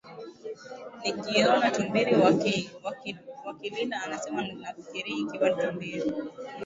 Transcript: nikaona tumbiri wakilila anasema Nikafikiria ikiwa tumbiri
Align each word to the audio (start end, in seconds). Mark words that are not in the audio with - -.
nikaona 1.01 1.71
tumbiri 1.71 2.13
wakilila 3.45 4.03
anasema 4.03 4.41
Nikafikiria 4.41 5.15
ikiwa 5.17 5.49
tumbiri 5.49 6.11